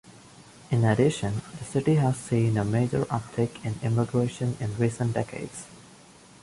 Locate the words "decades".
5.13-5.67